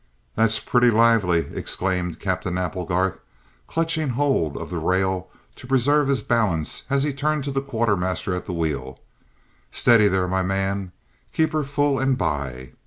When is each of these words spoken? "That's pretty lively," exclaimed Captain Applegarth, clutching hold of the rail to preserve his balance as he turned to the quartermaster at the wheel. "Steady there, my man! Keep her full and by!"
"That's 0.33 0.59
pretty 0.59 0.89
lively," 0.89 1.45
exclaimed 1.53 2.19
Captain 2.19 2.57
Applegarth, 2.57 3.19
clutching 3.67 4.09
hold 4.09 4.57
of 4.57 4.71
the 4.71 4.79
rail 4.79 5.29
to 5.57 5.67
preserve 5.67 6.07
his 6.07 6.23
balance 6.23 6.85
as 6.89 7.03
he 7.03 7.13
turned 7.13 7.43
to 7.43 7.51
the 7.51 7.61
quartermaster 7.61 8.33
at 8.33 8.45
the 8.47 8.51
wheel. 8.53 8.99
"Steady 9.71 10.07
there, 10.07 10.27
my 10.27 10.41
man! 10.41 10.91
Keep 11.33 11.53
her 11.53 11.63
full 11.63 11.99
and 11.99 12.17
by!" 12.17 12.71